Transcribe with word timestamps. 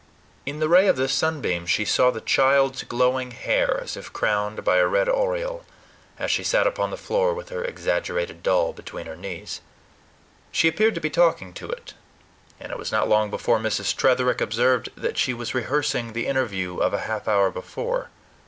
In 0.47 0.57
the 0.57 0.67
ray 0.67 0.87
of 0.87 0.95
this 0.95 1.13
sunbeam 1.13 1.67
she 1.67 1.85
saw 1.85 2.09
the 2.09 2.21
child's 2.21 2.81
glowing 2.83 3.29
hair, 3.29 3.79
as 3.83 3.95
if 3.95 4.11
crowned 4.11 4.63
by 4.63 4.77
a 4.77 4.87
red 4.87 5.07
aureole, 5.07 5.63
as 6.17 6.31
she 6.31 6.43
sat 6.43 6.65
upon 6.65 6.89
the 6.89 6.97
floor 6.97 7.35
with 7.35 7.49
her 7.49 7.63
exaggerated 7.63 8.41
doll 8.41 8.73
between 8.73 9.05
her 9.05 9.15
knees. 9.15 9.61
She 10.51 10.67
appeared 10.67 10.95
to 10.95 11.01
be 11.01 11.11
talking 11.11 11.53
to 11.53 11.69
it; 11.69 11.93
and 12.59 12.71
it 12.71 12.79
was 12.79 12.91
not 12.91 13.09
long 13.09 13.29
before 13.29 13.59
Mrs. 13.59 13.95
Tretherick 13.95 14.41
observed 14.41 14.89
that 14.95 15.19
she 15.19 15.35
was 15.35 15.53
rehearsing 15.53 16.13
the 16.13 16.25
interview 16.25 16.79
of 16.79 16.95
a 16.95 17.01
half 17.05 17.27
hour 17.27 17.51
before. 17.51 18.09